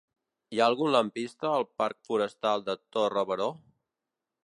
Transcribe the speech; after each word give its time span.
Hi 0.55 0.61
ha 0.61 0.69
algun 0.71 0.89
lampista 0.95 1.53
al 1.59 1.67
parc 1.83 2.01
Forestal 2.09 2.67
de 2.71 2.77
Torre 2.97 3.29
Baró? 3.33 3.55